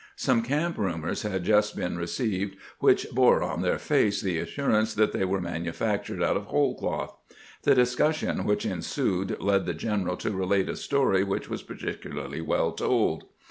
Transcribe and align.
Some 0.15 0.41
camp 0.41 0.79
rumors 0.79 1.21
had 1.21 1.43
just 1.43 1.75
been 1.75 1.95
received 1.95 2.55
which 2.79 3.05
bore 3.11 3.43
on 3.43 3.61
their 3.61 3.77
face 3.77 4.19
the 4.19 4.39
assurance 4.39 4.95
that 4.95 5.11
they 5.13 5.23
were 5.25 5.39
manufactured 5.39 6.23
out 6.23 6.35
of 6.35 6.45
whole 6.45 6.73
cloth. 6.73 7.15
The 7.61 7.75
discussion 7.75 8.43
which 8.45 8.65
ensued 8.65 9.37
led 9.39 9.67
the 9.67 9.75
general 9.75 10.17
to 10.17 10.31
relate 10.31 10.69
a 10.69 10.75
story 10.75 11.23
which 11.23 11.51
was 11.51 11.61
par 11.61 11.75
ticularly 11.77 12.43
well 12.43 12.71
told. 12.71 13.25